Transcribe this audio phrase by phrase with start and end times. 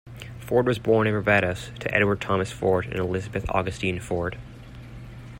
[0.39, 4.35] Ford was born in Barbados to Edward Thomas Ford and Elizabeth Augustine Ford.